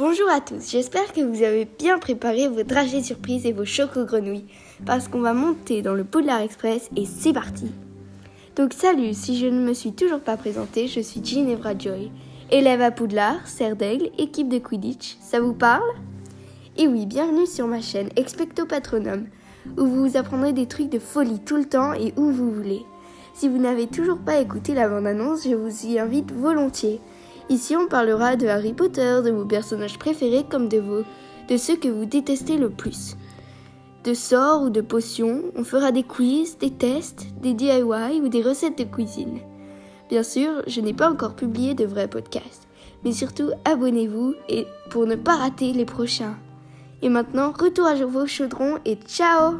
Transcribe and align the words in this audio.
Bonjour 0.00 0.30
à 0.30 0.40
tous, 0.40 0.70
j'espère 0.70 1.12
que 1.12 1.20
vous 1.20 1.42
avez 1.42 1.68
bien 1.78 1.98
préparé 1.98 2.48
vos 2.48 2.62
dragées 2.62 3.02
surprises 3.02 3.44
et 3.44 3.52
vos 3.52 3.66
chocs 3.66 3.98
aux 3.98 4.06
grenouilles, 4.06 4.46
parce 4.86 5.08
qu'on 5.08 5.20
va 5.20 5.34
monter 5.34 5.82
dans 5.82 5.92
le 5.92 6.04
Poudlard 6.04 6.40
Express 6.40 6.88
et 6.96 7.04
c'est 7.04 7.34
parti 7.34 7.66
Donc 8.56 8.72
salut, 8.72 9.12
si 9.12 9.38
je 9.38 9.44
ne 9.44 9.60
me 9.60 9.74
suis 9.74 9.92
toujours 9.92 10.20
pas 10.20 10.38
présentée, 10.38 10.88
je 10.88 11.00
suis 11.00 11.22
Ginevra 11.22 11.76
Joy, 11.76 12.10
élève 12.50 12.80
à 12.80 12.90
Poudlard, 12.90 13.46
serre 13.46 13.76
d'aigle, 13.76 14.08
équipe 14.16 14.48
de 14.48 14.56
Quidditch, 14.56 15.18
ça 15.20 15.38
vous 15.38 15.52
parle? 15.52 15.90
Et 16.78 16.88
oui, 16.88 17.04
bienvenue 17.04 17.46
sur 17.46 17.66
ma 17.66 17.82
chaîne 17.82 18.08
Expecto 18.16 18.64
Patronum, 18.64 19.26
où 19.76 19.84
vous 19.84 20.16
apprendrez 20.16 20.54
des 20.54 20.64
trucs 20.66 20.88
de 20.88 20.98
folie 20.98 21.40
tout 21.40 21.58
le 21.58 21.66
temps 21.66 21.92
et 21.92 22.14
où 22.16 22.30
vous 22.30 22.50
voulez. 22.50 22.86
Si 23.34 23.50
vous 23.50 23.58
n'avez 23.58 23.86
toujours 23.86 24.18
pas 24.18 24.40
écouté 24.40 24.72
la 24.72 24.88
bande-annonce, 24.88 25.44
je 25.44 25.54
vous 25.54 25.84
y 25.84 25.98
invite 25.98 26.32
volontiers. 26.32 27.00
Ici, 27.48 27.76
on 27.76 27.88
parlera 27.88 28.36
de 28.36 28.46
Harry 28.46 28.72
Potter, 28.72 29.20
de 29.24 29.30
vos 29.30 29.44
personnages 29.44 29.98
préférés 29.98 30.44
comme 30.48 30.68
de 30.68 30.78
vos, 30.78 31.02
de 31.48 31.56
ceux 31.56 31.76
que 31.76 31.88
vous 31.88 32.04
détestez 32.04 32.56
le 32.56 32.70
plus. 32.70 33.16
De 34.04 34.14
sorts 34.14 34.62
ou 34.62 34.70
de 34.70 34.80
potions, 34.80 35.42
on 35.56 35.64
fera 35.64 35.92
des 35.92 36.04
quiz, 36.04 36.56
des 36.58 36.70
tests, 36.70 37.26
des 37.42 37.52
DIY 37.52 38.20
ou 38.22 38.28
des 38.28 38.42
recettes 38.42 38.78
de 38.78 38.84
cuisine. 38.84 39.40
Bien 40.08 40.22
sûr, 40.22 40.62
je 40.66 40.80
n'ai 40.80 40.94
pas 40.94 41.10
encore 41.10 41.34
publié 41.34 41.74
de 41.74 41.84
vrais 41.84 42.08
podcasts, 42.08 42.66
mais 43.04 43.12
surtout 43.12 43.50
abonnez-vous 43.64 44.34
et 44.48 44.66
pour 44.90 45.06
ne 45.06 45.16
pas 45.16 45.36
rater 45.36 45.72
les 45.72 45.84
prochains. 45.84 46.36
Et 47.02 47.08
maintenant, 47.08 47.52
retour 47.52 47.86
à 47.86 47.94
vos 47.94 48.26
chaudrons 48.26 48.78
et 48.84 48.96
ciao 49.06 49.54